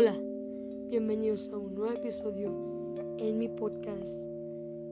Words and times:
Hola, 0.00 0.14
bienvenidos 0.90 1.50
a 1.52 1.58
un 1.58 1.74
nuevo 1.74 1.92
episodio 1.92 2.54
en 3.18 3.36
mi 3.36 3.48
podcast, 3.48 4.06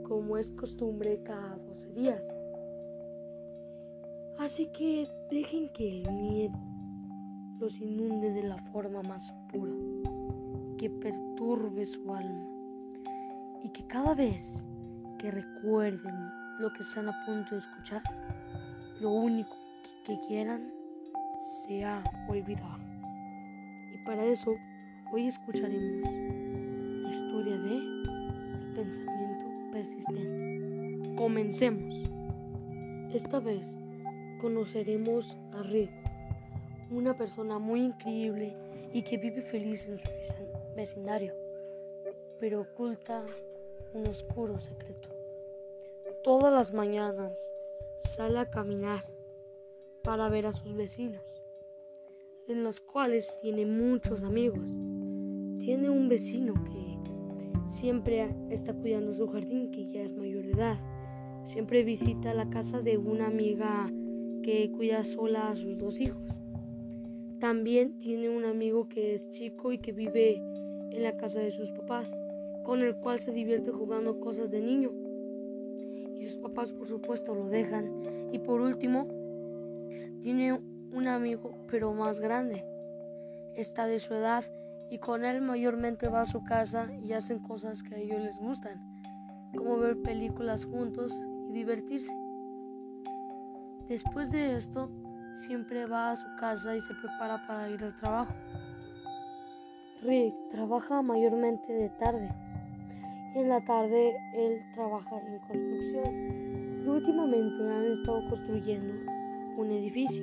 como 0.03 0.37
es 0.37 0.51
costumbre 0.51 1.21
cada 1.23 1.55
12 1.59 1.93
días. 1.93 2.25
Así 4.37 4.67
que 4.73 5.07
dejen 5.31 5.69
que 5.75 6.03
el 6.03 6.13
miedo 6.13 6.59
los 7.61 7.81
inunde 7.81 8.33
de 8.33 8.49
la 8.49 8.57
forma 8.73 9.01
más 9.03 9.33
pura, 9.53 9.75
que 10.77 10.91
perturbe 10.91 11.87
su 11.87 12.13
alma 12.13 12.45
y 13.63 13.69
que 13.69 13.87
cada 13.87 14.13
vez 14.13 14.67
que 15.21 15.31
recuerden 15.31 16.15
lo 16.59 16.73
que 16.73 16.83
están 16.83 17.09
a 17.09 17.25
punto 17.25 17.55
de 17.55 17.61
escuchar, 17.61 18.03
lo 19.01 19.13
único 19.13 19.55
que 20.05 20.19
quieran 20.27 20.69
sea 21.65 22.03
olvidar. 22.29 22.81
Y 23.95 24.05
para 24.05 24.25
eso, 24.25 24.57
hoy 25.13 25.29
escucharemos 25.29 26.11
la 27.03 27.11
historia 27.11 27.59
de 27.59 27.77
el 27.77 28.73
pensamiento 28.75 29.45
persistente. 29.73 31.17
Comencemos. 31.17 31.95
Esta 33.15 33.41
vez 33.41 33.65
conoceremos 34.41 35.37
a 35.53 35.63
Rick, 35.63 35.91
una 36.91 37.17
persona 37.17 37.59
muy 37.59 37.83
increíble 37.83 38.57
y 38.93 39.03
que 39.03 39.17
vive 39.17 39.43
feliz 39.43 39.89
en 39.89 39.99
su 39.99 40.11
vecindario, 40.77 41.33
pero 42.41 42.63
oculta 42.63 43.25
un 43.95 44.07
oscuro 44.09 44.59
secreto. 44.59 45.09
Todas 46.25 46.53
las 46.53 46.73
mañanas 46.75 47.39
sale 48.17 48.39
a 48.39 48.51
caminar 48.51 49.07
para 50.03 50.29
ver 50.29 50.47
a 50.47 50.53
sus 50.53 50.75
vecinos, 50.75 51.25
en 52.49 52.63
los 52.63 52.81
cuales 52.81 53.39
tiene 53.41 53.65
muchos 53.65 54.23
amigos. 54.23 54.86
Tiene 55.59 55.91
un 55.91 56.09
vecino 56.09 56.55
que 56.65 56.99
siempre 57.69 58.29
está 58.51 58.73
cuidando 58.75 59.15
su 59.15 59.27
jardín, 59.29 59.71
que 59.71 59.89
ya 59.91 60.03
es 60.03 60.15
mayor 60.15 60.45
de 60.45 60.53
edad. 60.53 60.79
Siempre 61.47 61.85
visita 61.85 62.35
la 62.35 62.49
casa 62.51 62.81
de 62.81 62.99
una 62.99 63.27
amiga 63.27 63.91
que 64.43 64.71
cuida 64.71 65.05
sola 65.05 65.51
a 65.51 65.57
sus 65.57 65.79
dos 65.79 66.01
hijos. 66.01 66.23
También 67.41 67.99
tiene 67.99 68.29
un 68.29 68.45
amigo 68.45 68.89
que 68.89 69.15
es 69.15 69.29
chico 69.31 69.73
y 69.73 69.79
que 69.79 69.93
vive 69.93 70.37
en 70.91 71.03
la 71.03 71.17
casa 71.17 71.41
de 71.41 71.51
sus 71.51 71.71
papás, 71.73 72.17
con 72.65 72.83
el 72.83 72.97
cual 72.97 73.21
se 73.21 73.33
divierte 73.33 73.71
jugando 73.71 74.21
cosas 74.21 74.51
de 74.51 74.61
niño. 74.61 74.91
Y 76.19 76.25
sus 76.27 76.39
papás 76.39 76.73
por 76.73 76.89
supuesto 76.89 77.35
lo 77.35 77.49
dejan. 77.49 78.31
Y 78.33 78.39
por 78.39 78.61
último, 78.61 79.07
tiene 80.23 80.53
un 80.53 81.07
amigo 81.07 81.53
pero 81.71 81.93
más 81.93 82.21
grande. 82.21 82.65
Está 83.55 83.87
de 83.87 84.01
su 84.01 84.15
edad 84.15 84.45
y 84.91 84.99
con 84.99 85.25
él 85.25 85.41
mayormente 85.41 86.09
va 86.09 86.23
a 86.23 86.27
su 86.27 86.45
casa 86.45 86.89
y 87.03 87.13
hacen 87.13 87.41
cosas 87.41 87.83
que 87.83 87.95
a 87.95 87.99
ellos 87.99 88.21
les 88.21 88.39
gustan, 88.39 88.81
como 89.57 89.79
ver 89.79 90.01
películas 90.03 90.65
juntos 90.65 91.13
y 91.49 91.53
divertirse. 91.53 92.13
Después 93.89 94.31
de 94.31 94.57
esto, 94.57 94.91
siempre 95.47 95.87
va 95.87 96.13
a 96.13 96.17
su 96.17 96.27
casa 96.41 96.77
y 96.77 96.81
se 96.81 96.95
prepara 96.95 97.47
para 97.47 97.69
ir 97.71 97.83
al 97.83 97.97
trabajo. 98.01 98.35
Rick 100.03 100.35
trabaja 100.51 101.03
mayormente 101.03 101.73
de 101.73 101.89
tarde 101.91 102.31
y 103.35 103.39
en 103.39 103.49
la 103.49 103.65
tarde 103.65 104.17
él 104.35 104.61
trabaja 104.75 105.21
en 105.21 105.39
construcción 105.41 106.85
y 106.85 106.89
últimamente 106.89 107.63
han 107.63 107.93
estado 107.93 108.29
construyendo 108.29 108.95
un 109.57 109.71
edificio, 109.71 110.23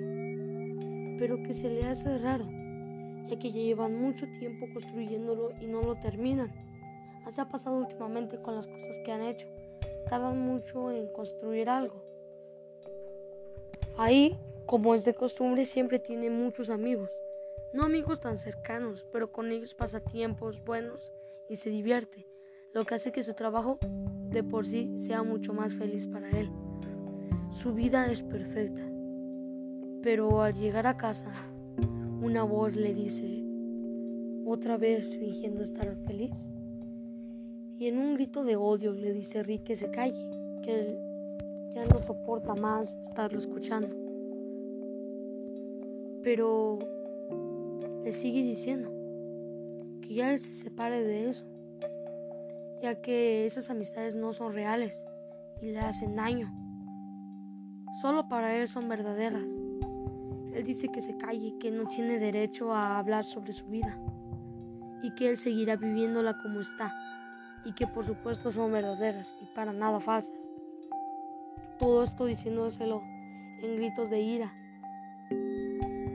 pero 1.19 1.41
que 1.43 1.53
se 1.53 1.69
le 1.69 1.85
hace 1.85 2.17
raro, 2.19 2.45
que 3.37 3.51
ya 3.51 3.59
llevan 3.59 3.99
mucho 3.99 4.27
tiempo 4.39 4.67
construyéndolo 4.73 5.51
y 5.59 5.67
no 5.67 5.81
lo 5.81 5.95
terminan. 5.95 6.51
Así 7.25 7.39
ha 7.39 7.49
pasado 7.49 7.77
últimamente 7.77 8.41
con 8.41 8.55
las 8.55 8.67
cosas 8.67 8.99
que 9.05 9.11
han 9.11 9.23
hecho. 9.23 9.47
Tardan 10.09 10.39
mucho 10.39 10.91
en 10.91 11.11
construir 11.13 11.69
algo. 11.69 12.03
Ahí, 13.97 14.37
como 14.65 14.95
es 14.95 15.05
de 15.05 15.13
costumbre, 15.13 15.65
siempre 15.65 15.99
tiene 15.99 16.29
muchos 16.29 16.69
amigos. 16.69 17.09
No 17.73 17.83
amigos 17.83 18.21
tan 18.21 18.37
cercanos, 18.37 19.05
pero 19.11 19.31
con 19.31 19.51
ellos 19.51 19.73
pasa 19.73 19.99
tiempos 19.99 20.63
buenos 20.63 21.11
y 21.49 21.55
se 21.55 21.69
divierte, 21.69 22.27
lo 22.73 22.83
que 22.83 22.95
hace 22.95 23.11
que 23.11 23.23
su 23.23 23.33
trabajo 23.33 23.79
de 24.29 24.43
por 24.43 24.65
sí 24.65 24.97
sea 24.97 25.23
mucho 25.23 25.53
más 25.53 25.73
feliz 25.75 26.07
para 26.07 26.29
él. 26.31 26.51
Su 27.51 27.73
vida 27.73 28.07
es 28.11 28.21
perfecta. 28.23 28.81
Pero 30.01 30.41
al 30.41 30.55
llegar 30.55 30.85
a 30.85 30.97
casa, 30.97 31.31
una 32.23 32.43
voz 32.43 32.73
le 32.77 32.93
dice, 32.93 33.43
otra 34.45 34.77
vez 34.77 35.13
fingiendo 35.17 35.61
estar 35.61 35.93
feliz. 36.07 36.53
Y 37.77 37.87
en 37.87 37.97
un 37.97 38.13
grito 38.13 38.45
de 38.45 38.55
odio 38.55 38.93
le 38.93 39.11
dice 39.11 39.43
Rick 39.43 39.63
que 39.63 39.75
se 39.75 39.91
calle, 39.91 40.29
que 40.63 40.79
él 40.79 40.97
ya 41.75 41.83
no 41.85 42.01
soporta 42.07 42.55
más 42.55 42.93
estarlo 43.01 43.39
escuchando. 43.39 43.89
Pero 46.23 46.79
le 48.05 48.11
sigue 48.13 48.41
diciendo 48.41 48.89
que 50.01 50.13
ya 50.13 50.37
se 50.37 50.63
separe 50.63 51.03
de 51.03 51.29
eso, 51.29 51.43
ya 52.81 53.01
que 53.01 53.45
esas 53.45 53.69
amistades 53.69 54.15
no 54.15 54.31
son 54.31 54.53
reales 54.53 55.05
y 55.61 55.71
le 55.71 55.79
hacen 55.79 56.15
daño. 56.15 56.49
Solo 58.01 58.29
para 58.29 58.55
él 58.57 58.69
son 58.69 58.87
verdaderas. 58.87 59.43
Él 60.53 60.63
dice 60.65 60.87
que 60.89 61.01
se 61.01 61.17
calle, 61.17 61.57
que 61.59 61.71
no 61.71 61.87
tiene 61.87 62.19
derecho 62.19 62.73
a 62.73 62.99
hablar 62.99 63.25
sobre 63.25 63.53
su 63.53 63.65
vida 63.65 63.97
y 65.01 65.11
que 65.15 65.29
él 65.29 65.37
seguirá 65.37 65.75
viviéndola 65.75 66.37
como 66.41 66.61
está 66.61 66.93
y 67.65 67.73
que 67.73 67.87
por 67.87 68.05
supuesto 68.05 68.51
son 68.51 68.71
verdaderas 68.71 69.35
y 69.41 69.45
para 69.55 69.73
nada 69.73 69.99
falsas. 69.99 70.51
Todo 71.79 72.03
esto 72.03 72.25
diciéndoselo 72.25 73.01
en 73.61 73.75
gritos 73.77 74.09
de 74.09 74.21
ira, 74.21 74.53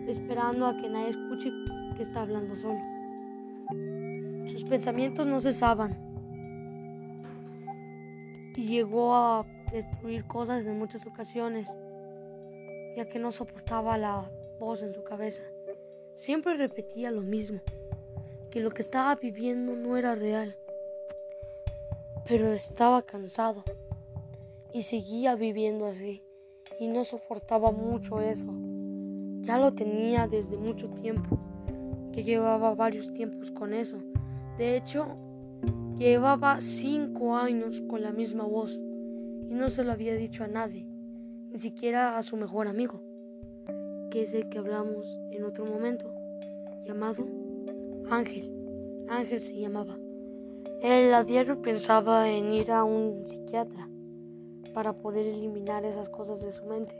esperando 0.07 0.67
a 0.67 0.77
que 0.77 0.89
nadie 0.89 1.11
escuche 1.11 1.51
que 1.97 2.03
está 2.03 2.23
hablando 2.23 2.55
solo. 2.55 2.81
Sus 4.53 4.65
pensamientos 4.65 5.27
no 5.27 5.41
cesaban 5.41 5.97
y 8.55 8.67
llegó 8.67 9.15
a 9.15 9.47
destruir 9.73 10.25
cosas 10.25 10.65
en 10.65 10.79
muchas 10.79 11.07
ocasiones 11.07 11.69
ya 12.99 13.09
que 13.09 13.21
no 13.21 13.31
soportaba 13.31 13.97
la 13.97 14.29
voz 14.59 14.83
en 14.83 14.93
su 14.93 15.05
cabeza. 15.05 15.45
Siempre 16.17 16.57
repetía 16.57 17.13
lo 17.13 17.21
mismo, 17.21 17.61
que 18.51 18.59
lo 18.59 18.71
que 18.71 18.83
estaba 18.83 19.15
viviendo 19.15 19.77
no 19.77 19.97
era 19.97 20.17
real. 20.17 20.57
Pero 22.27 22.53
estaba 22.53 23.03
cansado 23.03 23.63
y 24.73 24.83
seguía 24.83 25.37
viviendo 25.37 25.87
así 25.87 26.25
y 26.81 26.89
no 26.89 27.05
soportaba 27.05 27.71
mucho 27.71 28.21
eso. 28.21 28.53
Ya 29.43 29.59
lo 29.59 29.73
tenía 29.75 30.27
desde 30.27 30.57
mucho 30.57 30.89
tiempo, 30.89 31.39
que 32.13 32.25
llevaba 32.25 32.75
varios 32.75 33.15
tiempos 33.15 33.53
con 33.53 33.75
eso. 33.75 33.99
De 34.59 34.77
hecho, 34.77 35.07
llevaba 35.97 36.61
cinco 36.61 37.37
años 37.37 37.81
con 37.89 38.03
la 38.03 38.11
misma 38.11 38.43
voz 38.43 38.75
y 38.75 39.55
no 39.55 39.71
se 39.71 39.85
lo 39.85 39.93
había 39.93 40.17
dicho 40.17 40.43
a 40.43 40.49
nadie 40.49 40.88
ni 41.51 41.59
siquiera 41.59 42.19
a 42.19 42.23
su 42.23 42.37
mejor 42.37 42.69
amigo, 42.69 43.01
que 44.11 44.23
es 44.23 44.35
el 44.35 44.49
que 44.49 44.59
hablamos 44.59 45.07
en 45.31 45.45
otro 45.45 45.65
momento, 45.65 46.13
llamado 46.85 47.25
Ángel. 48.11 48.53
Ángel 49.09 49.41
se 49.41 49.59
llamaba. 49.59 49.97
Él 50.83 51.13
a 51.15 51.25
diario 51.25 51.61
pensaba 51.63 52.29
en 52.31 52.53
ir 52.53 52.71
a 52.71 52.85
un 52.85 53.27
psiquiatra 53.27 53.89
para 54.75 54.93
poder 54.93 55.27
eliminar 55.27 55.85
esas 55.85 56.09
cosas 56.09 56.41
de 56.41 56.53
su 56.53 56.65
mente, 56.67 56.95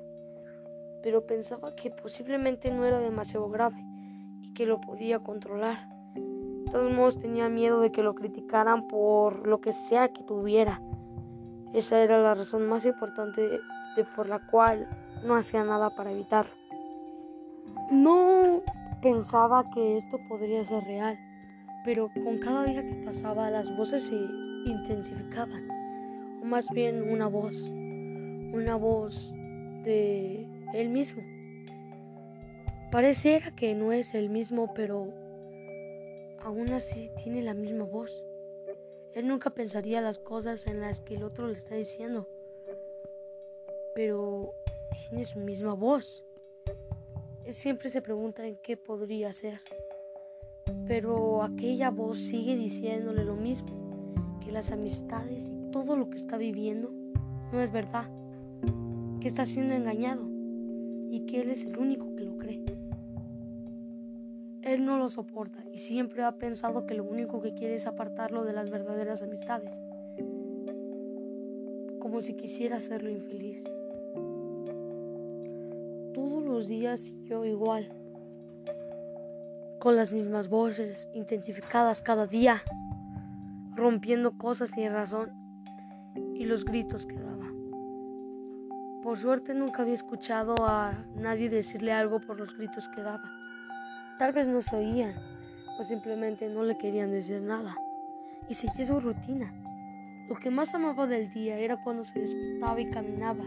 pero 1.03 1.27
pensaba 1.27 1.75
que 1.77 1.91
posiblemente 1.91 2.73
no 2.73 2.85
era 2.85 2.99
demasiado 2.99 3.49
grave 3.49 3.85
y 4.43 4.53
que 4.55 4.67
lo 4.67 4.81
podía 4.81 5.21
controlar. 5.21 5.89
De 6.15 6.73
todos 6.73 6.93
modos 6.93 7.19
tenía 7.19 7.49
miedo 7.49 7.81
de 7.81 7.93
que 7.93 8.03
lo 8.03 8.15
criticaran 8.15 8.89
por 8.89 9.47
lo 9.47 9.61
que 9.61 9.73
sea 9.73 10.09
que 10.13 10.23
tuviera. 10.25 10.83
Esa 11.73 12.01
era 12.01 12.21
la 12.21 12.35
razón 12.35 12.69
más 12.69 12.85
importante 12.85 13.61
por 14.05 14.29
la 14.29 14.39
cual 14.39 14.87
no 15.25 15.37
hacía 15.37 15.65
nada 15.65 15.91
para 15.91 16.13
evitarlo. 16.13 16.53
No 17.91 18.63
pensaba 19.03 19.65
que 19.75 19.99
esto 19.99 20.19
podría 20.29 20.65
ser 20.65 20.85
real, 20.85 21.19
pero 21.85 22.11
con 22.25 22.39
cada 22.39 22.65
día 22.65 22.83
que 22.83 23.05
pasaba 23.05 23.51
las 23.51 23.75
voces 23.77 24.05
se 24.05 24.17
intensificaban, 24.67 25.69
o 26.43 26.45
más 26.45 26.69
bien 26.71 27.11
una 27.11 27.27
voz, 27.27 27.61
una 27.61 28.77
voz 28.77 29.33
de 29.85 30.47
él 30.75 30.89
mismo. 30.91 31.23
Pareciera 32.91 33.55
que 33.55 33.75
no 33.75 33.93
es 33.93 34.15
el 34.15 34.31
mismo, 34.31 34.73
pero 34.75 35.09
aún 36.43 36.71
así 36.73 37.11
tiene 37.23 37.43
la 37.43 37.55
misma 37.55 37.85
voz. 37.85 38.13
Él 39.15 39.27
nunca 39.27 39.51
pensaría 39.51 40.01
las 40.01 40.19
cosas 40.19 40.67
en 40.67 40.81
las 40.81 41.01
que 41.01 41.17
el 41.17 41.23
otro 41.23 41.49
le 41.49 41.55
está 41.55 41.75
diciendo 41.75 42.29
pero 43.99 44.55
tiene 45.11 45.25
su 45.25 45.41
misma 45.41 45.75
voz. 45.75 46.25
Siempre 47.49 47.91
se 47.91 48.01
pregunta 48.01 48.47
en 48.47 48.57
qué 48.63 48.77
podría 48.77 49.33
ser, 49.33 49.59
Pero 50.87 51.43
aquella 51.43 51.91
voz 51.91 52.21
sigue 52.21 52.55
diciéndole 52.55 53.25
lo 53.25 53.35
mismo, 53.35 54.39
que 54.41 54.53
las 54.53 54.71
amistades 54.71 55.49
y 55.49 55.73
todo 55.73 55.97
lo 55.97 56.11
que 56.11 56.17
está 56.17 56.37
viviendo 56.37 56.93
no 57.53 57.61
es 57.61 57.73
verdad, 57.73 58.09
que 59.21 59.27
está 59.27 59.45
siendo 59.45 59.75
engañado 59.75 60.29
y 61.11 61.27
que 61.27 61.41
él 61.41 61.51
es 61.51 61.65
el 61.65 61.77
único 61.77 62.15
que 62.15 62.23
lo 62.23 62.39
cree. 62.39 62.63
Él 64.63 64.85
no 64.85 64.97
lo 64.99 65.09
soporta 65.09 65.65
y 65.73 65.79
siempre 65.79 66.23
ha 66.23 66.39
pensado 66.39 66.87
que 66.87 66.95
lo 66.95 67.03
único 67.03 67.43
que 67.43 67.53
quiere 67.53 67.75
es 67.75 67.89
apartarlo 67.89 68.45
de 68.45 68.53
las 68.53 68.71
verdaderas 68.71 69.23
amistades, 69.23 69.83
como 71.99 72.23
si 72.23 72.35
quisiera 72.35 72.77
hacerlo 72.77 73.11
infeliz. 73.11 73.65
Los 76.59 76.67
días 76.67 76.99
siguió 77.03 77.45
igual, 77.45 77.89
con 79.79 79.95
las 79.95 80.13
mismas 80.13 80.49
voces, 80.49 81.09
intensificadas 81.15 82.03
cada 82.03 82.27
día, 82.27 82.65
rompiendo 83.77 84.37
cosas 84.37 84.71
sin 84.71 84.91
razón 84.91 85.31
y 86.35 86.47
los 86.47 86.65
gritos 86.65 87.07
que 87.07 87.15
daba. 87.15 87.47
Por 89.05 89.21
suerte 89.21 89.55
nunca 89.55 89.83
había 89.83 89.95
escuchado 89.95 90.57
a 90.67 90.95
nadie 91.15 91.49
decirle 91.49 91.93
algo 91.93 92.19
por 92.19 92.41
los 92.41 92.53
gritos 92.57 92.89
que 92.89 93.03
daba. 93.03 93.31
Tal 94.19 94.33
vez 94.33 94.49
no 94.49 94.61
se 94.61 94.75
oían 94.75 95.15
o 95.79 95.85
simplemente 95.85 96.49
no 96.49 96.65
le 96.65 96.77
querían 96.77 97.13
decir 97.13 97.41
nada 97.41 97.77
y 98.49 98.55
seguía 98.55 98.85
su 98.85 98.99
rutina. 98.99 99.55
Lo 100.29 100.35
que 100.35 100.51
más 100.51 100.75
amaba 100.75 101.07
del 101.07 101.33
día 101.33 101.57
era 101.57 101.77
cuando 101.85 102.03
se 102.03 102.19
despertaba 102.19 102.81
y 102.81 102.91
caminaba. 102.91 103.45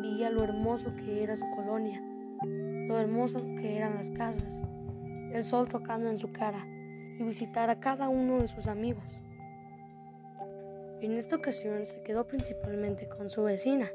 Veía 0.00 0.30
lo 0.30 0.44
hermoso 0.44 0.94
que 0.94 1.24
era 1.24 1.34
su 1.34 1.44
colonia, 1.56 2.00
lo 2.42 2.98
hermoso 2.98 3.38
que 3.60 3.76
eran 3.76 3.94
las 3.94 4.10
casas, 4.10 4.60
el 5.32 5.44
sol 5.44 5.68
tocando 5.68 6.10
en 6.10 6.18
su 6.18 6.32
cara 6.32 6.66
y 7.18 7.22
visitar 7.22 7.70
a 7.70 7.80
cada 7.80 8.08
uno 8.08 8.40
de 8.40 8.48
sus 8.48 8.66
amigos. 8.66 9.04
En 11.00 11.16
esta 11.16 11.36
ocasión 11.36 11.86
se 11.86 12.02
quedó 12.02 12.26
principalmente 12.26 13.08
con 13.08 13.30
su 13.30 13.42
vecina, 13.42 13.90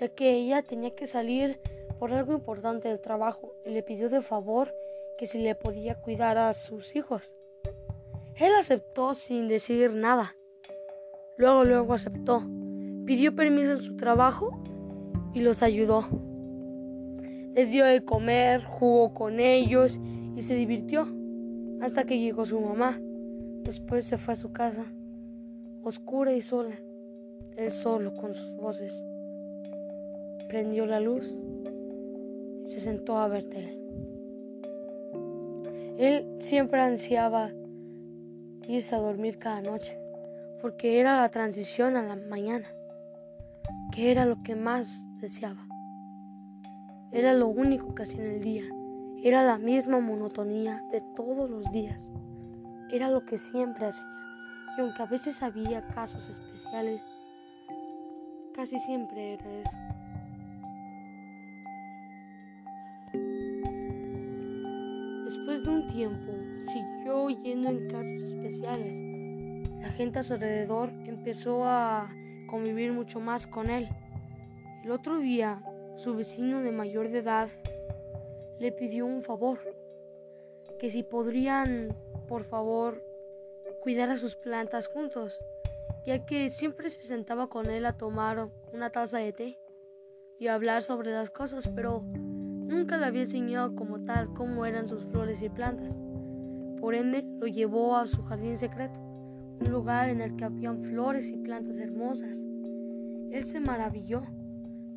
ya 0.00 0.08
que 0.08 0.30
ella 0.32 0.62
tenía 0.62 0.94
que 0.94 1.06
salir 1.06 1.60
por 1.98 2.12
algo 2.12 2.32
importante 2.32 2.88
del 2.88 3.00
trabajo 3.00 3.52
y 3.64 3.70
le 3.70 3.82
pidió 3.82 4.08
de 4.08 4.22
favor 4.22 4.74
que 5.18 5.26
si 5.26 5.38
le 5.38 5.54
podía 5.54 5.94
cuidar 5.94 6.36
a 6.36 6.52
sus 6.52 6.94
hijos. 6.96 7.30
Él 8.34 8.54
aceptó 8.54 9.14
sin 9.14 9.48
decir 9.48 9.92
nada. 9.92 10.36
Luego, 11.38 11.64
luego 11.64 11.94
aceptó. 11.94 12.42
Pidió 13.06 13.34
permiso 13.34 13.72
en 13.72 13.82
su 13.82 13.96
trabajo 13.96 14.50
y 15.32 15.40
los 15.40 15.62
ayudó. 15.62 16.08
Les 17.56 17.70
dio 17.70 17.86
de 17.86 18.04
comer, 18.04 18.62
jugó 18.62 19.14
con 19.14 19.40
ellos 19.40 19.98
y 20.36 20.42
se 20.42 20.54
divirtió 20.54 21.08
hasta 21.80 22.04
que 22.04 22.18
llegó 22.18 22.44
su 22.44 22.60
mamá. 22.60 23.00
Después 23.62 24.04
se 24.04 24.18
fue 24.18 24.34
a 24.34 24.36
su 24.36 24.52
casa, 24.52 24.84
oscura 25.82 26.34
y 26.34 26.42
sola, 26.42 26.76
él 27.56 27.72
solo 27.72 28.14
con 28.14 28.34
sus 28.34 28.54
voces. 28.56 29.02
Prendió 30.48 30.84
la 30.84 31.00
luz 31.00 31.40
y 32.62 32.68
se 32.68 32.78
sentó 32.78 33.16
a 33.16 33.26
ver. 33.26 33.46
Él 35.96 36.36
siempre 36.40 36.82
ansiaba 36.82 37.52
irse 38.68 38.94
a 38.94 38.98
dormir 38.98 39.38
cada 39.38 39.62
noche, 39.62 39.98
porque 40.60 41.00
era 41.00 41.22
la 41.22 41.30
transición 41.30 41.96
a 41.96 42.02
la 42.02 42.16
mañana, 42.16 42.66
que 43.92 44.10
era 44.10 44.26
lo 44.26 44.42
que 44.42 44.54
más 44.54 44.92
deseaba. 45.22 45.65
Era 47.16 47.32
lo 47.32 47.48
único 47.48 47.94
que 47.94 48.02
hacía 48.02 48.22
en 48.22 48.30
el 48.30 48.40
día, 48.42 48.64
era 49.22 49.42
la 49.42 49.56
misma 49.56 50.00
monotonía 50.00 50.84
de 50.92 51.00
todos 51.16 51.48
los 51.48 51.64
días, 51.72 52.10
era 52.90 53.08
lo 53.08 53.24
que 53.24 53.38
siempre 53.38 53.86
hacía, 53.86 54.06
y 54.76 54.82
aunque 54.82 55.02
a 55.02 55.06
veces 55.06 55.42
había 55.42 55.80
casos 55.94 56.28
especiales, 56.28 57.00
casi 58.54 58.78
siempre 58.80 59.32
era 59.32 59.50
eso. 59.50 59.76
Después 65.24 65.62
de 65.62 65.70
un 65.70 65.86
tiempo, 65.86 66.32
siguió 66.70 67.30
yendo 67.30 67.70
en 67.70 67.88
casos 67.88 68.30
especiales. 68.30 69.00
La 69.80 69.88
gente 69.92 70.18
a 70.18 70.22
su 70.22 70.34
alrededor 70.34 70.90
empezó 71.06 71.64
a 71.64 72.10
convivir 72.46 72.92
mucho 72.92 73.20
más 73.20 73.46
con 73.46 73.70
él. 73.70 73.88
El 74.84 74.90
otro 74.90 75.18
día, 75.18 75.62
su 75.96 76.14
vecino 76.14 76.62
de 76.62 76.72
mayor 76.72 77.10
de 77.10 77.18
edad 77.18 77.48
le 78.58 78.72
pidió 78.72 79.06
un 79.06 79.22
favor, 79.22 79.58
que 80.78 80.90
si 80.90 81.02
podrían, 81.02 81.88
por 82.28 82.44
favor, 82.44 83.02
cuidar 83.82 84.10
a 84.10 84.18
sus 84.18 84.36
plantas 84.36 84.86
juntos, 84.86 85.38
ya 86.04 86.24
que 86.24 86.48
siempre 86.48 86.90
se 86.90 87.02
sentaba 87.02 87.48
con 87.48 87.70
él 87.70 87.84
a 87.86 87.96
tomar 87.96 88.48
una 88.72 88.90
taza 88.90 89.18
de 89.18 89.32
té 89.32 89.58
y 90.38 90.48
hablar 90.48 90.82
sobre 90.82 91.10
las 91.10 91.30
cosas, 91.30 91.68
pero 91.74 92.02
Nunca 92.66 92.98
le 92.98 93.06
había 93.06 93.20
enseñado 93.20 93.76
como 93.76 94.00
tal 94.00 94.34
cómo 94.34 94.66
eran 94.66 94.88
sus 94.88 95.04
flores 95.04 95.40
y 95.40 95.48
plantas. 95.48 96.02
Por 96.80 96.96
ende, 96.96 97.22
lo 97.38 97.46
llevó 97.46 97.96
a 97.96 98.06
su 98.06 98.24
jardín 98.24 98.58
secreto, 98.58 98.98
un 98.98 99.70
lugar 99.70 100.08
en 100.08 100.20
el 100.20 100.34
que 100.34 100.44
habían 100.46 100.82
flores 100.82 101.30
y 101.30 101.36
plantas 101.36 101.78
hermosas. 101.78 102.36
Él 103.30 103.44
se 103.44 103.60
maravilló. 103.60 104.22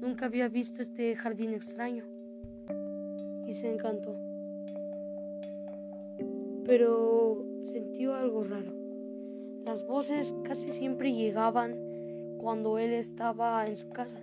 Nunca 0.01 0.27
había 0.27 0.47
visto 0.47 0.81
este 0.81 1.13
jardín 1.17 1.53
extraño. 1.53 2.05
Y 3.45 3.53
se 3.53 3.73
encantó. 3.73 4.15
Pero 6.63 7.43
sintió 7.65 8.13
algo 8.13 8.45
raro. 8.45 8.73
Las 9.65 9.85
voces 9.85 10.33
casi 10.43 10.71
siempre 10.71 11.13
llegaban 11.13 11.75
cuando 12.37 12.79
él 12.79 12.93
estaba 12.93 13.65
en 13.65 13.75
su 13.75 13.89
casa. 13.89 14.19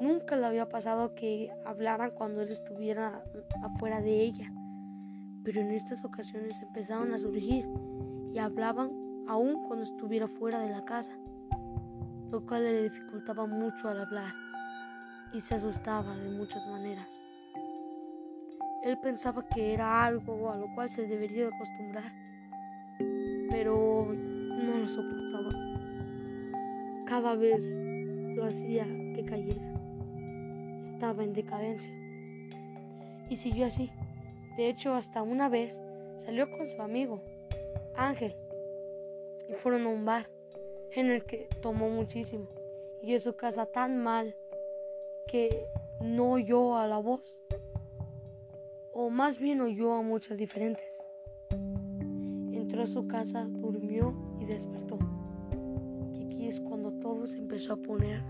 Nunca 0.00 0.36
le 0.36 0.46
había 0.46 0.68
pasado 0.68 1.14
que 1.14 1.52
hablaran 1.64 2.10
cuando 2.10 2.42
él 2.42 2.48
estuviera 2.48 3.22
afuera 3.62 4.00
de 4.00 4.20
ella, 4.20 4.52
pero 5.44 5.60
en 5.60 5.70
estas 5.70 6.04
ocasiones 6.04 6.60
empezaron 6.60 7.14
a 7.14 7.18
surgir 7.18 7.64
y 8.34 8.38
hablaban 8.38 8.90
aún 9.28 9.62
cuando 9.68 9.84
estuviera 9.84 10.26
fuera 10.26 10.58
de 10.58 10.70
la 10.70 10.84
casa, 10.84 11.16
lo 12.32 12.44
cual 12.44 12.64
le 12.64 12.82
dificultaba 12.82 13.46
mucho 13.46 13.88
al 13.88 14.00
hablar 14.00 14.41
y 15.32 15.40
se 15.40 15.54
asustaba 15.54 16.16
de 16.16 16.30
muchas 16.30 16.66
maneras. 16.66 17.06
Él 18.82 18.98
pensaba 18.98 19.46
que 19.48 19.72
era 19.72 20.04
algo 20.04 20.50
a 20.50 20.56
lo 20.56 20.66
cual 20.74 20.90
se 20.90 21.06
debería 21.06 21.48
acostumbrar, 21.48 22.12
pero 23.50 24.06
no 24.12 24.78
lo 24.78 24.88
soportaba. 24.88 25.50
Cada 27.06 27.34
vez 27.36 27.64
lo 28.34 28.44
hacía 28.44 28.84
que 29.14 29.24
cayera 29.24 29.72
estaba 30.82 31.24
en 31.24 31.32
decadencia. 31.32 31.90
Y 33.28 33.36
siguió 33.36 33.66
así. 33.66 33.90
De 34.56 34.68
hecho, 34.68 34.94
hasta 34.94 35.22
una 35.22 35.48
vez 35.48 35.76
salió 36.24 36.50
con 36.50 36.68
su 36.68 36.82
amigo, 36.82 37.20
Ángel, 37.96 38.34
y 39.48 39.54
fueron 39.54 39.86
a 39.86 39.88
un 39.88 40.04
bar 40.04 40.28
en 40.92 41.10
el 41.10 41.24
que 41.24 41.48
tomó 41.60 41.88
muchísimo 41.88 42.46
y 43.02 43.14
en 43.14 43.20
su 43.20 43.34
casa 43.34 43.66
tan 43.66 44.02
mal 44.02 44.36
que 45.26 45.66
no 46.00 46.32
oyó 46.32 46.76
a 46.76 46.86
la 46.86 46.98
voz, 46.98 47.22
o 48.92 49.10
más 49.10 49.38
bien 49.38 49.60
oyó 49.60 49.92
a 49.94 50.02
muchas 50.02 50.38
diferentes. 50.38 50.84
Entró 52.52 52.82
a 52.82 52.86
su 52.86 53.06
casa, 53.06 53.46
durmió 53.48 54.14
y 54.40 54.44
despertó. 54.44 54.98
Y 56.12 56.24
aquí 56.24 56.46
es 56.46 56.60
cuando 56.60 56.92
todo 56.92 57.26
se 57.26 57.38
empezó 57.38 57.74
a 57.74 57.76
poner 57.76 58.22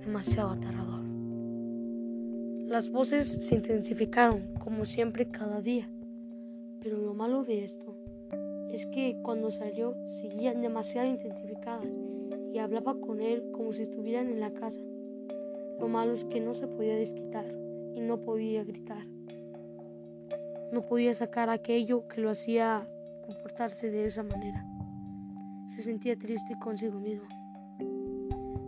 demasiado 0.00 0.50
aterrador. 0.50 1.02
Las 2.66 2.90
voces 2.90 3.28
se 3.28 3.54
intensificaron, 3.54 4.54
como 4.54 4.86
siempre, 4.86 5.28
cada 5.28 5.60
día. 5.60 5.88
Pero 6.80 6.96
lo 6.98 7.14
malo 7.14 7.44
de 7.44 7.64
esto 7.64 7.94
es 8.70 8.86
que 8.86 9.18
cuando 9.22 9.50
salió 9.50 9.94
seguían 10.06 10.62
demasiado 10.62 11.06
intensificadas 11.06 11.92
y 12.52 12.58
hablaba 12.58 12.98
con 12.98 13.20
él 13.20 13.50
como 13.52 13.72
si 13.72 13.82
estuvieran 13.82 14.28
en 14.28 14.40
la 14.40 14.52
casa. 14.52 14.80
Lo 15.82 15.88
malo 15.88 16.14
es 16.14 16.24
que 16.24 16.40
no 16.40 16.54
se 16.54 16.66
podía 16.66 16.96
desquitar 16.96 17.44
y 17.94 18.00
no 18.00 18.16
podía 18.24 18.64
gritar. 18.64 19.04
No 20.72 20.80
podía 20.88 21.14
sacar 21.14 21.50
aquello 21.50 22.08
que 22.08 22.22
lo 22.22 22.30
hacía 22.30 22.88
comportarse 23.26 23.90
de 23.90 24.06
esa 24.06 24.22
manera. 24.22 24.64
Se 25.68 25.82
sentía 25.82 26.16
triste 26.16 26.58
consigo 26.58 26.98
mismo. 26.98 27.28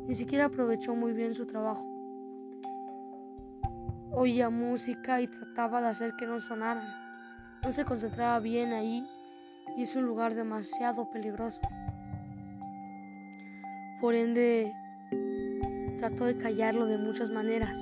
Ni 0.06 0.14
siquiera 0.14 0.44
aprovechó 0.44 0.94
muy 0.94 1.14
bien 1.14 1.34
su 1.34 1.46
trabajo 1.46 1.94
oía 4.16 4.48
música 4.48 5.20
y 5.20 5.26
trataba 5.26 5.80
de 5.80 5.88
hacer 5.88 6.12
que 6.18 6.26
no 6.26 6.40
sonaran. 6.40 6.86
No 7.62 7.72
se 7.72 7.84
concentraba 7.84 8.38
bien 8.38 8.72
ahí 8.72 9.06
y 9.76 9.82
es 9.82 9.96
un 9.96 10.04
lugar 10.04 10.34
demasiado 10.34 11.10
peligroso. 11.10 11.60
Por 14.00 14.14
ende, 14.14 14.72
trató 16.08 16.26
de 16.26 16.36
callarlo 16.36 16.84
de 16.84 16.98
muchas 16.98 17.30
maneras, 17.30 17.72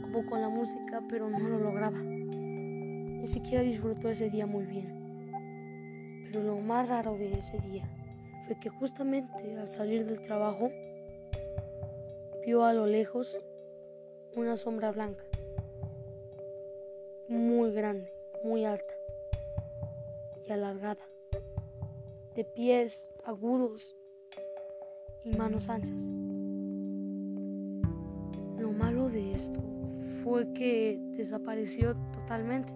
como 0.00 0.24
con 0.26 0.40
la 0.40 0.48
música, 0.48 1.02
pero 1.10 1.28
no 1.28 1.40
lo 1.40 1.58
lograba. 1.58 1.98
Ni 1.98 3.26
siquiera 3.26 3.64
disfrutó 3.64 4.10
ese 4.10 4.30
día 4.30 4.46
muy 4.46 4.64
bien. 4.64 6.22
Pero 6.24 6.44
lo 6.44 6.58
más 6.58 6.88
raro 6.88 7.18
de 7.18 7.36
ese 7.36 7.58
día 7.58 7.84
fue 8.46 8.60
que 8.60 8.68
justamente 8.68 9.58
al 9.58 9.68
salir 9.68 10.06
del 10.06 10.22
trabajo 10.22 10.70
vio 12.46 12.64
a 12.64 12.72
lo 12.72 12.86
lejos 12.86 13.36
una 14.36 14.56
sombra 14.56 14.92
blanca, 14.92 15.24
muy 17.26 17.72
grande, 17.72 18.12
muy 18.44 18.64
alta 18.64 18.94
y 20.46 20.52
alargada, 20.52 21.02
de 22.36 22.44
pies 22.44 23.10
agudos 23.24 23.96
y 25.24 25.30
manos 25.30 25.68
anchas. 25.68 26.13
Fue 30.22 30.52
que 30.52 30.98
desapareció 31.16 31.94
totalmente. 32.12 32.72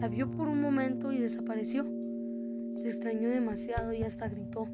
La 0.00 0.08
vio 0.08 0.30
por 0.30 0.48
un 0.48 0.60
momento 0.60 1.12
y 1.12 1.18
desapareció. 1.18 1.84
Se 2.74 2.88
extrañó 2.88 3.30
demasiado 3.30 3.92
y 3.92 4.02
hasta 4.02 4.28
gritó. 4.28 4.68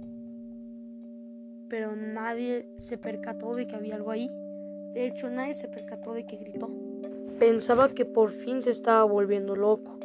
Pero 1.68 1.97
nadie 1.97 2.68
se 2.78 2.99
percató 2.99 3.54
de 3.54 3.66
que 3.66 3.76
había 3.76 3.97
algo 3.97 4.11
ahí. 4.11 4.28
De 4.92 5.06
hecho, 5.06 5.30
nadie 5.30 5.54
se 5.54 5.68
percató 5.68 6.12
de 6.12 6.26
que 6.26 6.37
gritó. 6.37 6.71
Pensaba 7.38 7.88
que 7.88 8.04
por 8.04 8.30
fin 8.30 8.62
se 8.62 8.71
estaba 8.71 9.04
volviendo 9.04 9.56
loco, 9.56 9.99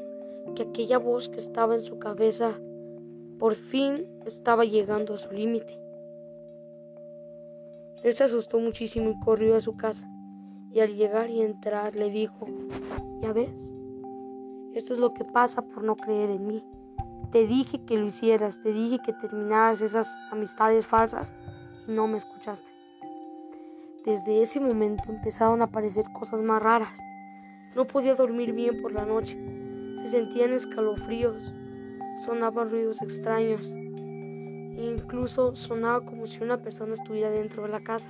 que 0.55 0.63
aquella 0.63 0.97
voz 0.97 1.29
que 1.29 1.39
estaba 1.39 1.75
en 1.75 1.81
su 1.81 1.99
cabeza 1.99 2.59
por 3.37 3.55
fin 3.55 4.07
estaba 4.25 4.65
llegando 4.65 5.13
a 5.13 5.17
su 5.17 5.31
límite. 5.31 5.77
Él 8.03 8.15
se 8.15 8.23
asustó 8.23 8.59
muchísimo 8.59 9.11
y 9.11 9.19
corrió 9.19 9.55
a 9.55 9.61
su 9.61 9.77
casa. 9.77 10.08
Y 10.71 10.79
al 10.81 10.95
llegar 10.95 11.29
y 11.29 11.41
entrar 11.41 11.95
le 11.95 12.09
dijo, 12.09 12.47
¿ya 13.21 13.33
ves? 13.33 13.73
Esto 14.73 14.93
es 14.93 14.99
lo 14.99 15.13
que 15.13 15.25
pasa 15.25 15.61
por 15.61 15.83
no 15.83 15.95
creer 15.95 16.29
en 16.29 16.47
mí. 16.47 16.63
Te 17.31 17.45
dije 17.45 17.83
que 17.85 17.97
lo 17.97 18.07
hicieras, 18.07 18.61
te 18.61 18.71
dije 18.71 18.97
que 19.05 19.13
terminaras 19.21 19.81
esas 19.81 20.07
amistades 20.31 20.85
falsas 20.87 21.31
y 21.87 21.91
no 21.91 22.07
me 22.07 22.17
escuchaste. 22.17 22.69
Desde 24.05 24.41
ese 24.41 24.59
momento 24.59 25.03
empezaron 25.09 25.61
a 25.61 25.65
aparecer 25.65 26.05
cosas 26.13 26.41
más 26.41 26.61
raras. 26.61 26.97
No 27.75 27.85
podía 27.85 28.15
dormir 28.15 28.53
bien 28.53 28.81
por 28.81 28.91
la 28.91 29.05
noche. 29.05 29.37
Se 30.01 30.07
sentían 30.09 30.53
escalofríos. 30.53 31.53
Sonaban 32.25 32.71
ruidos 32.71 33.01
extraños. 33.01 33.61
E 33.65 34.95
incluso 34.97 35.55
sonaba 35.55 36.05
como 36.05 36.25
si 36.25 36.41
una 36.41 36.61
persona 36.61 36.93
estuviera 36.93 37.29
dentro 37.29 37.63
de 37.63 37.69
la 37.69 37.81
casa. 37.81 38.07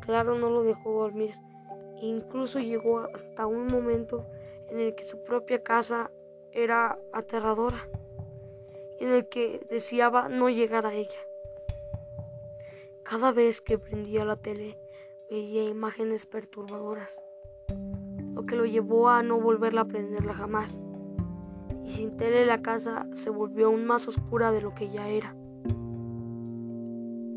Claro 0.00 0.38
no 0.38 0.50
lo 0.50 0.62
dejó 0.62 0.92
dormir. 0.92 1.34
Incluso 2.00 2.58
llegó 2.58 3.00
hasta 3.14 3.46
un 3.46 3.66
momento 3.66 4.26
en 4.68 4.80
el 4.80 4.94
que 4.94 5.04
su 5.04 5.22
propia 5.22 5.62
casa 5.62 6.10
era 6.52 6.98
aterradora. 7.12 7.88
Y 8.98 9.04
en 9.04 9.10
el 9.12 9.28
que 9.28 9.66
deseaba 9.70 10.28
no 10.28 10.48
llegar 10.50 10.86
a 10.86 10.94
ella. 10.94 11.18
Cada 13.02 13.32
vez 13.32 13.60
que 13.60 13.78
prendía 13.78 14.24
la 14.24 14.36
tele 14.36 14.78
veía 15.30 15.64
imágenes 15.64 16.26
perturbadoras, 16.26 17.22
lo 18.34 18.46
que 18.46 18.56
lo 18.56 18.64
llevó 18.66 19.08
a 19.08 19.22
no 19.22 19.40
volverla 19.40 19.82
a 19.82 19.86
prenderla 19.86 20.34
jamás. 20.34 20.80
Y 21.84 21.90
sin 21.92 22.16
tele 22.16 22.46
la 22.46 22.62
casa 22.62 23.06
se 23.12 23.30
volvió 23.30 23.66
aún 23.66 23.84
más 23.84 24.06
oscura 24.06 24.52
de 24.52 24.60
lo 24.60 24.74
que 24.74 24.90
ya 24.90 25.08
era. 25.08 25.34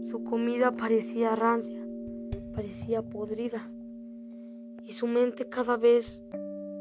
Su 0.05 0.23
comida 0.23 0.71
parecía 0.71 1.35
rancia, 1.35 1.82
parecía 2.53 3.01
podrida, 3.01 3.69
y 4.85 4.93
su 4.93 5.07
mente 5.07 5.47
cada 5.49 5.77
vez 5.77 6.23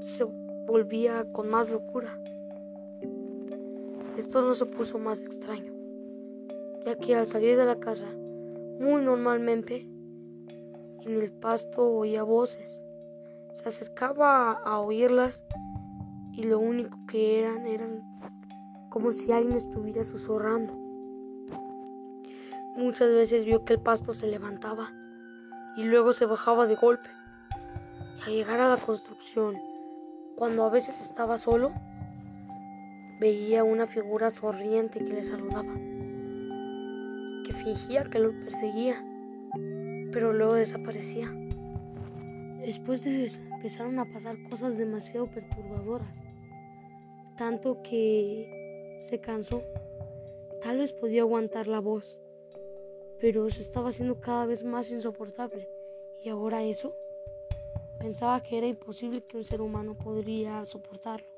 se 0.00 0.25
volvía 0.67 1.31
con 1.33 1.49
más 1.49 1.71
locura. 1.71 2.19
Esto 4.17 4.43
no 4.43 4.55
se 4.55 4.67
puso 4.67 4.99
más 4.99 5.21
extraño, 5.21 5.73
ya 6.85 6.97
que 6.97 7.14
al 7.14 7.26
salir 7.26 7.57
de 7.57 7.64
la 7.64 7.81
casa 7.81 8.07
muy 8.81 9.02
normalmente 9.02 9.87
en 11.05 11.21
el 11.21 11.33
pasto 11.33 11.88
oía 11.88 12.23
voces. 12.23 12.79
Se 13.55 13.69
acercaba 13.69 14.52
a 14.52 14.81
oírlas 14.81 15.45
y 16.33 16.45
lo 16.45 16.59
único 16.59 16.99
que 17.07 17.41
eran 17.41 17.67
eran 17.67 18.02
como 18.91 19.12
si 19.12 19.33
alguien 19.33 19.57
estuviera 19.57 20.05
susurrando. 20.05 20.75
Muchas 22.76 23.09
veces 23.09 23.45
vio 23.45 23.64
que 23.64 23.75
el 23.75 23.81
pasto 23.81 24.14
se 24.14 24.26
levantaba 24.26 24.93
y 25.76 25.85
luego 25.85 26.12
se 26.12 26.26
bajaba 26.26 26.67
de 26.67 26.76
golpe. 26.76 27.09
Y 28.19 28.23
al 28.23 28.33
llegar 28.33 28.61
a 28.61 28.69
la 28.69 28.76
construcción, 28.76 29.59
cuando 30.37 30.64
a 30.64 30.71
veces 30.71 31.00
estaba 31.00 31.38
solo, 31.38 31.73
veía 33.21 33.64
una 33.64 33.87
figura 33.87 34.31
sonriente 34.31 34.99
que 34.99 35.12
le 35.12 35.25
saludaba 35.25 35.73
fingía 37.62 38.05
que 38.05 38.19
lo 38.19 38.33
perseguía, 38.33 39.02
pero 40.12 40.33
luego 40.33 40.55
desaparecía. 40.55 41.31
Después 42.61 43.05
de 43.05 43.25
eso 43.25 43.41
empezaron 43.55 43.99
a 43.99 44.12
pasar 44.12 44.37
cosas 44.50 44.76
demasiado 44.76 45.26
perturbadoras, 45.26 46.17
tanto 47.37 47.83
que 47.83 48.99
se 49.09 49.21
cansó. 49.21 49.62
Tal 50.62 50.79
vez 50.79 50.93
podía 50.93 51.23
aguantar 51.23 51.67
la 51.67 51.81
voz, 51.81 52.21
pero 53.23 53.49
se 53.50 53.61
estaba 53.61 53.91
haciendo 53.91 54.19
cada 54.19 54.47
vez 54.47 54.64
más 54.64 54.91
insoportable. 54.91 55.69
Y 56.25 56.29
ahora 56.29 56.64
eso, 56.64 56.93
pensaba 58.00 58.43
que 58.43 58.59
era 58.59 58.67
imposible 58.67 59.23
que 59.23 59.37
un 59.37 59.45
ser 59.45 59.61
humano 59.61 59.97
podría 59.97 60.64
soportarlo. 60.64 61.29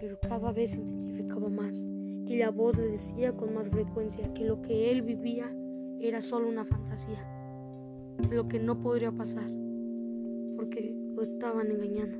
Pero 0.00 0.18
cada 0.18 0.50
vez 0.50 0.72
se 0.72 0.80
intensificaba 0.80 1.48
más 1.48 1.86
y 2.26 2.36
la 2.36 2.50
voz 2.50 2.76
le 2.76 2.88
decía 2.88 3.32
con 3.34 3.54
más 3.54 3.68
frecuencia 3.68 4.34
que 4.34 4.44
lo 4.44 4.60
que 4.62 4.90
él 4.90 5.02
vivía 5.02 5.54
era 6.00 6.20
solo 6.20 6.48
una 6.48 6.64
fantasía, 6.64 7.24
lo 8.32 8.48
que 8.48 8.58
no 8.58 8.80
podría 8.80 9.12
pasar, 9.12 9.48
porque 10.56 10.92
lo 11.14 11.22
estaban 11.22 11.70
engañando. 11.70 12.18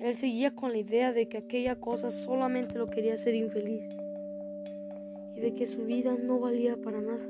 Él 0.00 0.16
seguía 0.16 0.56
con 0.56 0.72
la 0.72 0.78
idea 0.78 1.12
de 1.12 1.28
que 1.28 1.38
aquella 1.38 1.78
cosa 1.78 2.10
solamente 2.10 2.74
lo 2.74 2.88
quería 2.88 3.14
hacer 3.14 3.36
infeliz 3.36 4.01
de 5.42 5.54
que 5.56 5.66
su 5.66 5.84
vida 5.84 6.16
no 6.16 6.38
valía 6.38 6.80
para 6.80 7.00
nada, 7.00 7.26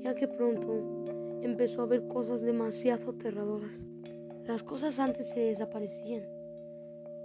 ya 0.00 0.16
que 0.16 0.26
pronto 0.26 1.04
empezó 1.40 1.82
a 1.82 1.86
ver 1.86 2.08
cosas 2.08 2.40
demasiado 2.40 3.12
aterradoras. 3.12 3.86
Las 4.44 4.64
cosas 4.64 4.98
antes 4.98 5.28
se 5.28 5.38
desaparecían, 5.38 6.24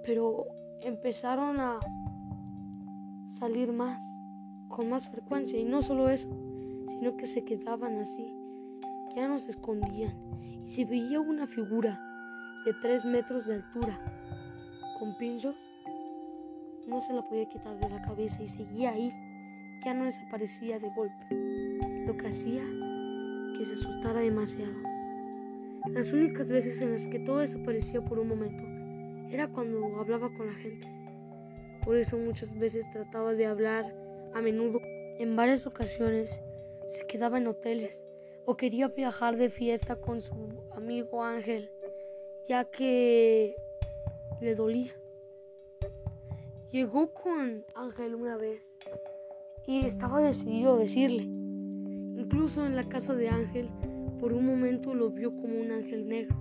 pero 0.05 0.45
empezaron 0.81 1.59
a 1.59 1.79
salir 3.39 3.73
más, 3.73 3.99
con 4.67 4.89
más 4.89 5.07
frecuencia. 5.09 5.59
Y 5.59 5.65
no 5.65 5.81
solo 5.81 6.09
eso, 6.09 6.29
sino 6.87 7.17
que 7.17 7.25
se 7.25 7.43
quedaban 7.43 7.97
así, 7.97 8.31
ya 9.15 9.27
no 9.27 9.39
se 9.39 9.49
escondían. 9.49 10.15
Y 10.63 10.69
si 10.69 10.85
veía 10.85 11.19
una 11.19 11.47
figura 11.47 11.97
de 12.65 12.73
tres 12.83 13.03
metros 13.03 13.47
de 13.47 13.55
altura, 13.55 13.97
con 14.99 15.17
pinchos, 15.17 15.55
no 16.87 17.01
se 17.01 17.13
la 17.13 17.21
podía 17.23 17.47
quitar 17.49 17.79
de 17.79 17.89
la 17.89 18.01
cabeza 18.03 18.43
y 18.43 18.49
seguía 18.49 18.91
ahí, 18.91 19.11
ya 19.83 19.93
no 19.93 20.05
desaparecía 20.05 20.79
de 20.79 20.89
golpe, 20.91 21.25
lo 22.05 22.15
que 22.15 22.27
hacía 22.27 22.63
que 23.57 23.65
se 23.65 23.73
asustara 23.73 24.21
demasiado. 24.21 24.73
Las 25.87 26.13
únicas 26.13 26.47
veces 26.47 26.81
en 26.81 26.93
las 26.93 27.07
que 27.07 27.19
todo 27.19 27.39
desaparecía 27.39 28.01
por 28.01 28.19
un 28.19 28.29
momento 28.29 28.63
era 29.33 29.49
cuando 29.49 29.99
hablaba 29.99 30.33
con 30.37 30.47
la 30.47 30.53
gente. 30.53 30.87
Por 31.83 31.97
eso 31.97 32.17
muchas 32.17 32.57
veces 32.57 32.85
trataba 32.93 33.33
de 33.33 33.45
hablar 33.45 33.93
a 34.33 34.41
menudo. 34.41 34.79
En 35.19 35.35
varias 35.35 35.67
ocasiones 35.67 36.39
se 36.87 37.05
quedaba 37.05 37.37
en 37.37 37.47
hoteles 37.47 37.99
o 38.45 38.55
quería 38.55 38.87
viajar 38.87 39.35
de 39.35 39.49
fiesta 39.49 39.97
con 39.97 40.21
su 40.21 40.33
amigo 40.75 41.23
Ángel, 41.23 41.69
ya 42.47 42.63
que 42.65 43.55
le 44.39 44.55
dolía. 44.55 44.93
Llegó 46.71 47.13
con 47.13 47.65
Ángel 47.75 48.15
una 48.15 48.37
vez 48.37 48.77
y 49.67 49.85
estaba 49.85 50.21
decidido 50.21 50.75
a 50.75 50.79
decirle. 50.79 51.23
Incluso 51.23 52.65
en 52.65 52.75
la 52.75 52.83
casa 52.83 53.13
de 53.15 53.29
Ángel, 53.29 53.69
por 54.19 54.33
un 54.33 54.45
momento 54.45 54.93
lo 54.93 55.09
vio 55.09 55.35
como 55.35 55.59
un 55.59 55.71
ángel 55.71 56.07
negro, 56.07 56.35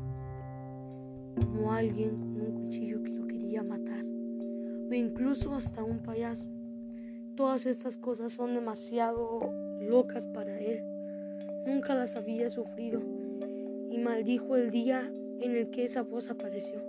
como 1.40 1.72
alguien 1.72 2.32
cuchillo 2.72 3.02
que 3.02 3.10
lo 3.10 3.26
quería 3.26 3.62
matar, 3.62 4.04
o 4.04 4.94
incluso 4.94 5.54
hasta 5.54 5.82
un 5.82 5.98
payaso. 5.98 6.46
Todas 7.36 7.66
estas 7.66 7.96
cosas 7.96 8.32
son 8.32 8.54
demasiado 8.54 9.40
locas 9.80 10.26
para 10.26 10.60
él. 10.60 10.82
Nunca 11.66 11.94
las 11.94 12.16
había 12.16 12.48
sufrido 12.50 13.00
y 13.90 13.98
maldijo 13.98 14.56
el 14.56 14.70
día 14.70 15.10
en 15.40 15.56
el 15.56 15.70
que 15.70 15.84
esa 15.84 16.02
voz 16.02 16.30
apareció. 16.30 16.82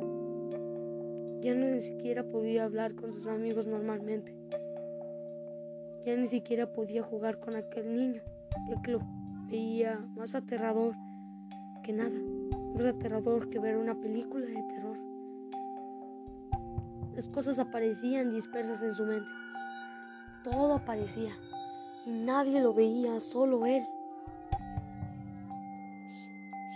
Ya 1.42 1.54
ni 1.56 1.80
siquiera 1.80 2.24
podía 2.24 2.66
hablar 2.66 2.96
con 2.96 3.14
sus 3.14 3.28
amigos 3.28 3.68
normalmente. 3.68 4.34
Ya 6.06 6.18
ni 6.18 6.28
siquiera 6.28 6.68
podía 6.68 7.02
jugar 7.02 7.40
con 7.40 7.56
aquel 7.56 7.96
niño, 7.96 8.22
ya 8.68 8.82
que 8.82 8.92
lo 8.92 9.00
veía 9.48 10.00
más 10.16 10.36
aterrador 10.36 10.96
que 11.82 11.94
nada, 11.94 12.20
más 12.76 12.86
aterrador 12.86 13.50
que 13.50 13.60
ver 13.60 13.78
una 13.78 13.96
película 13.96 14.46
de 14.46 14.64
terror. 14.64 14.98
las 17.16 17.28
cosas 17.30 17.60
aparecían 17.60 18.32
dispersas 18.32 18.82
en 18.82 18.96
su 18.96 19.06
mente. 19.06 19.30
Todo 20.44 20.76
aparecía 20.76 21.32
y 22.06 22.10
nadie 22.10 22.62
lo 22.62 22.74
veía, 22.74 23.20
solo 23.22 23.66
él. 23.66 23.84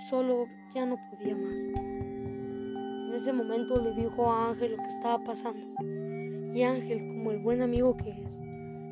Solo 0.09 0.45
ya 0.73 0.85
no 0.85 0.95
podía 1.09 1.35
más. 1.35 1.53
En 1.75 3.13
ese 3.13 3.33
momento 3.33 3.81
le 3.81 3.93
dijo 3.93 4.31
a 4.31 4.51
Ángel 4.51 4.71
lo 4.71 4.77
que 4.77 4.87
estaba 4.89 5.21
pasando. 5.25 5.67
Y 6.53 6.63
Ángel, 6.63 6.99
como 6.99 7.31
el 7.31 7.39
buen 7.39 7.61
amigo 7.61 7.97
que 7.97 8.11
es, 8.11 8.39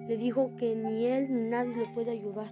le 0.07 0.17
dijo 0.17 0.51
que 0.57 0.75
ni 0.75 1.05
él 1.05 1.33
ni 1.33 1.49
nadie 1.49 1.75
le 1.75 1.85
puede 1.93 2.11
ayudar. 2.11 2.51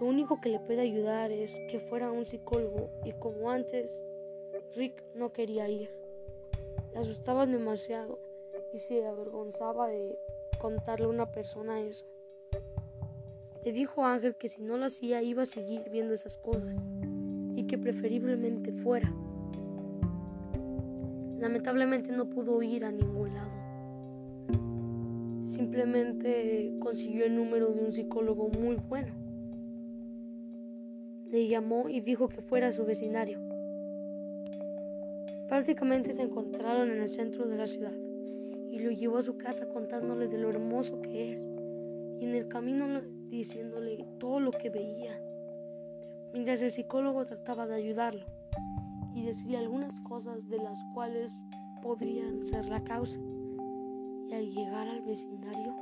Lo 0.00 0.06
único 0.06 0.40
que 0.40 0.48
le 0.48 0.60
puede 0.60 0.82
ayudar 0.82 1.32
es 1.32 1.58
que 1.70 1.80
fuera 1.80 2.10
un 2.10 2.26
psicólogo 2.26 2.90
y 3.04 3.12
como 3.12 3.50
antes, 3.50 4.04
Rick 4.76 5.02
no 5.14 5.32
quería 5.32 5.68
ir. 5.68 5.90
Le 6.92 7.00
asustaban 7.00 7.52
demasiado 7.52 8.18
y 8.72 8.78
se 8.78 9.06
avergonzaba 9.06 9.88
de 9.88 10.18
contarle 10.60 11.06
a 11.06 11.08
una 11.08 11.30
persona 11.30 11.80
eso. 11.80 12.04
Le 13.64 13.72
dijo 13.72 14.04
a 14.04 14.14
Ángel 14.14 14.36
que 14.36 14.48
si 14.48 14.62
no 14.62 14.76
lo 14.76 14.86
hacía 14.86 15.22
iba 15.22 15.42
a 15.42 15.46
seguir 15.46 15.88
viendo 15.90 16.14
esas 16.14 16.36
cosas 16.38 16.76
y 17.56 17.66
que 17.66 17.78
preferiblemente 17.78 18.72
fuera. 18.72 19.12
Lamentablemente 21.38 22.12
no 22.12 22.28
pudo 22.28 22.62
ir 22.62 22.84
a 22.84 22.90
ningún 22.90 23.34
lado. 23.34 23.63
Simplemente 25.54 26.72
consiguió 26.80 27.24
el 27.26 27.36
número 27.36 27.70
de 27.72 27.80
un 27.80 27.92
psicólogo 27.92 28.48
muy 28.58 28.74
bueno. 28.74 29.14
Le 31.30 31.46
llamó 31.46 31.88
y 31.88 32.00
dijo 32.00 32.28
que 32.28 32.42
fuera 32.42 32.66
a 32.66 32.72
su 32.72 32.84
vecindario. 32.84 33.38
Prácticamente 35.46 36.12
se 36.12 36.22
encontraron 36.22 36.90
en 36.90 37.00
el 37.00 37.08
centro 37.08 37.46
de 37.46 37.56
la 37.56 37.68
ciudad 37.68 37.92
y 38.72 38.80
lo 38.80 38.90
llevó 38.90 39.18
a 39.18 39.22
su 39.22 39.38
casa 39.38 39.68
contándole 39.68 40.26
de 40.26 40.38
lo 40.38 40.50
hermoso 40.50 41.00
que 41.00 41.34
es 41.34 41.38
y 42.20 42.24
en 42.24 42.34
el 42.34 42.48
camino 42.48 43.00
diciéndole 43.28 44.04
todo 44.18 44.40
lo 44.40 44.50
que 44.50 44.70
veía, 44.70 45.16
mientras 46.32 46.62
el 46.62 46.72
psicólogo 46.72 47.26
trataba 47.26 47.68
de 47.68 47.76
ayudarlo 47.76 48.26
y 49.14 49.22
decirle 49.22 49.58
algunas 49.58 50.00
cosas 50.00 50.48
de 50.48 50.58
las 50.58 50.80
cuales 50.94 51.36
podrían 51.80 52.42
ser 52.42 52.64
la 52.66 52.82
causa. 52.82 53.20
Al 54.34 54.50
llegar 54.50 54.88
al 54.88 55.00
vecindario, 55.02 55.76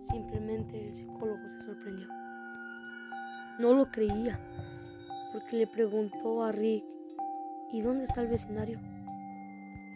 simplemente 0.00 0.86
el 0.86 0.94
psicólogo 0.94 1.40
se 1.48 1.60
sorprendió. 1.62 2.06
No 3.58 3.74
lo 3.74 3.86
creía, 3.86 4.38
porque 5.32 5.56
le 5.56 5.66
preguntó 5.66 6.44
a 6.44 6.52
Rick, 6.52 6.84
¿y 7.72 7.80
dónde 7.80 8.04
está 8.04 8.20
el 8.20 8.28
vecindario? 8.28 8.78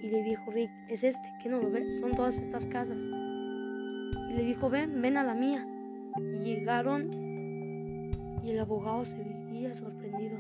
Y 0.03 0.09
le 0.09 0.25
dijo 0.25 0.51
Rick, 0.51 0.73
es 0.89 1.05
este, 1.05 1.23
¿qué 1.41 1.49
no 1.49 1.61
lo 1.61 1.71
ves? 1.71 2.01
Son 2.01 2.17
todas 2.17 2.37
estas 2.39 2.67
casas. 2.67 2.99
Y 2.99 4.33
le 4.33 4.43
dijo, 4.43 4.69
ven, 4.69 5.01
ven 5.01 5.17
a 5.17 5.23
la 5.23 5.35
mía. 5.35 5.65
Y 6.19 6.39
llegaron 6.39 7.13
y 8.43 8.51
el 8.51 8.59
abogado 8.59 9.07
se 9.07 9.17
veía 9.23 9.73
sorprendido. 9.73 10.37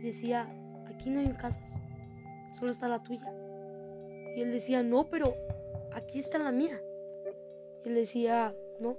Y 0.00 0.06
decía, 0.06 0.48
aquí 0.88 1.10
no 1.10 1.20
hay 1.20 1.28
casas, 1.34 1.80
solo 2.58 2.72
está 2.72 2.88
la 2.88 3.04
tuya. 3.04 3.32
Y 4.36 4.40
él 4.40 4.50
decía, 4.50 4.82
no, 4.82 5.04
pero 5.04 5.34
aquí 5.94 6.18
está 6.18 6.38
la 6.38 6.50
mía. 6.50 6.80
Y 7.86 7.90
él 7.90 7.94
decía, 7.94 8.52
no, 8.80 8.96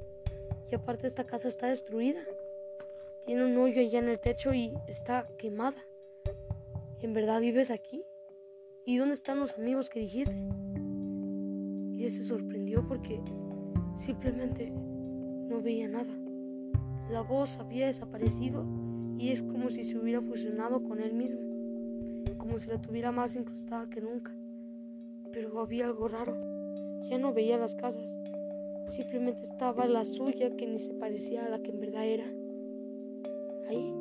y 0.72 0.76
aparte 0.76 1.08
esta 1.08 1.26
casa 1.26 1.50
está 1.50 1.68
destruida. 1.68 2.22
Tiene 3.26 3.44
un 3.44 3.58
hoyo 3.58 3.82
allá 3.82 4.00
en 4.00 4.08
el 4.08 4.18
techo 4.18 4.54
y 4.54 4.74
está 4.88 5.28
quemada. 5.38 5.84
¿En 7.02 7.12
verdad 7.12 7.42
vives 7.42 7.70
aquí? 7.70 8.06
¿Y 8.86 8.96
dónde 8.96 9.16
están 9.16 9.42
los 9.42 9.58
amigos 9.58 9.90
que 9.90 10.00
dijiste? 10.00 10.38
Y 11.98 12.04
él 12.06 12.10
se 12.10 12.24
sorprendió 12.24 12.88
porque 12.88 13.20
simplemente 13.98 14.72
no 14.72 15.62
veía 15.62 15.90
nada. 15.90 16.14
La 17.12 17.20
voz 17.24 17.58
había 17.58 17.88
desaparecido 17.88 18.66
y 19.18 19.32
es 19.32 19.44
como 19.44 19.70
si 19.70 19.84
se 19.84 19.98
hubiera 19.98 20.22
fusionado 20.22 20.82
con 20.82 21.02
él 21.02 21.12
mismo, 21.12 21.42
como 22.38 22.58
si 22.58 22.70
la 22.70 22.82
tuviera 22.82 23.12
más 23.12 23.36
incrustada 23.36 23.90
que 23.90 24.00
nunca. 24.00 24.34
Pero 25.34 25.60
había 25.60 25.88
algo 25.88 26.08
raro, 26.08 26.38
ya 27.10 27.18
no 27.18 27.34
veía 27.34 27.58
las 27.58 27.76
casas, 27.76 28.18
simplemente 28.90 29.44
estaba 29.44 29.86
la 29.86 30.06
suya 30.06 30.56
que 30.56 30.68
ni 30.68 30.80
se 30.80 30.94
parecía 30.94 31.46
a 31.46 31.50
la 31.50 31.60
que 31.60 31.72
en 31.72 31.80
verdad 31.80 32.06
era. 32.06 32.26
Ahí. 33.70 33.94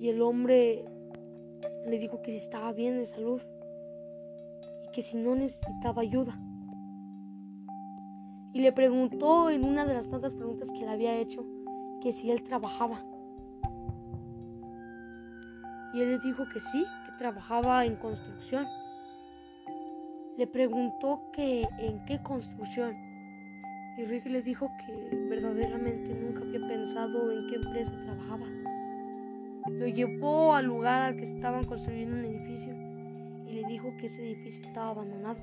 Y 0.00 0.08
el 0.08 0.20
hombre 0.22 0.84
le 1.86 1.98
dijo 1.98 2.22
que 2.22 2.30
si 2.30 2.38
estaba 2.38 2.72
bien 2.72 2.98
de 2.98 3.06
salud 3.06 3.40
y 4.84 4.92
que 4.92 5.02
si 5.02 5.16
no 5.16 5.34
necesitaba 5.34 6.02
ayuda. 6.02 6.38
Y 8.52 8.60
le 8.60 8.72
preguntó 8.72 9.50
en 9.50 9.64
una 9.64 9.84
de 9.84 9.94
las 9.94 10.08
tantas 10.08 10.32
preguntas 10.32 10.70
que 10.70 10.80
le 10.80 10.90
había 10.90 11.16
hecho 11.16 11.44
que 12.00 12.12
si 12.12 12.30
él 12.30 12.42
trabajaba. 12.44 13.02
Y 15.94 16.00
él 16.00 16.12
le 16.12 16.18
dijo 16.18 16.44
que 16.52 16.60
sí, 16.60 16.84
que 17.06 17.12
trabajaba 17.18 17.84
en 17.84 17.96
construcción. 17.96 18.66
Le 20.36 20.48
preguntó 20.48 21.30
que 21.32 21.62
en 21.78 22.04
qué 22.06 22.20
construcción. 22.20 22.96
Y 23.96 24.04
Rick 24.04 24.26
le 24.26 24.42
dijo 24.42 24.68
que 24.84 25.16
verdaderamente 25.28 26.12
nunca 26.12 26.40
había 26.40 26.66
pensado 26.66 27.30
en 27.30 27.46
qué 27.46 27.54
empresa 27.54 27.96
trabajaba. 28.02 28.46
Lo 29.70 29.86
llevó 29.86 30.54
al 30.54 30.66
lugar 30.66 31.02
al 31.02 31.16
que 31.16 31.22
estaban 31.22 31.64
construyendo 31.64 32.16
un 32.16 32.24
edificio 32.24 32.72
y 33.46 33.52
le 33.52 33.68
dijo 33.68 33.94
que 33.96 34.06
ese 34.06 34.22
edificio 34.22 34.60
estaba 34.62 34.90
abandonado 34.90 35.38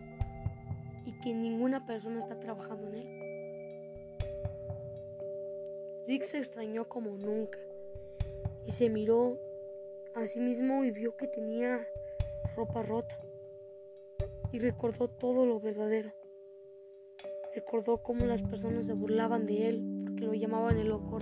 y 1.06 1.14
que 1.22 1.34
ninguna 1.34 1.86
persona 1.86 2.20
está 2.20 2.38
trabajando 2.38 2.90
en 2.90 2.96
él. 2.96 3.22
Rick 6.06 6.24
se 6.24 6.40
extrañó 6.40 6.90
como 6.90 7.12
nunca 7.12 7.58
y 8.68 8.72
se 8.74 8.90
miró 8.90 9.38
a 10.16 10.28
sí 10.28 10.42
mismo 10.42 10.84
y 10.84 10.92
vio 10.92 11.16
que 11.16 11.28
tenía 11.28 11.88
ropa 12.58 12.84
rota 12.84 13.18
y 14.52 14.60
recordó 14.60 15.08
todo 15.08 15.46
lo 15.46 15.60
verdadero. 15.60 16.12
Recordó 17.56 17.98
cómo 17.98 18.26
las 18.26 18.42
personas 18.42 18.86
se 18.86 18.94
burlaban 18.94 19.46
de 19.46 19.70
él 19.70 20.04
porque 20.06 20.26
lo 20.26 20.34
llamaban 20.34 20.78
el 20.78 20.90
loco 20.90 21.20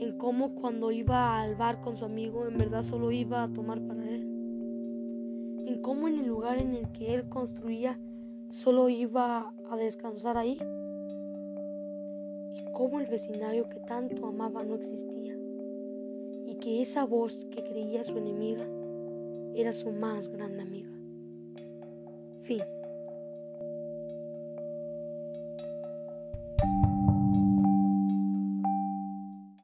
en 0.00 0.16
cómo 0.16 0.54
cuando 0.54 0.90
iba 0.92 1.40
al 1.42 1.56
bar 1.56 1.82
con 1.82 1.96
su 1.96 2.06
amigo 2.06 2.46
en 2.46 2.56
verdad 2.56 2.82
solo 2.82 3.12
iba 3.12 3.42
a 3.42 3.52
tomar 3.52 3.82
para 3.82 4.08
él, 4.08 4.22
en 5.66 5.82
cómo 5.82 6.08
en 6.08 6.18
el 6.18 6.26
lugar 6.26 6.60
en 6.60 6.74
el 6.74 6.90
que 6.92 7.14
él 7.14 7.28
construía 7.28 8.00
solo 8.50 8.88
iba 8.88 9.52
a 9.70 9.76
descansar 9.76 10.38
ahí, 10.38 10.58
y 12.54 12.72
cómo 12.72 12.98
el 12.98 13.08
vecindario 13.08 13.68
que 13.68 13.78
tanto 13.80 14.26
amaba 14.26 14.64
no 14.64 14.76
existía, 14.76 15.36
y 16.46 16.56
que 16.60 16.80
esa 16.80 17.04
voz 17.04 17.44
que 17.50 17.62
creía 17.62 18.02
su 18.02 18.16
enemiga 18.16 18.66
era 19.60 19.72
su 19.72 19.90
más 19.92 20.28
grande 20.28 20.62
amiga. 20.62 20.90
Fin. 22.44 22.62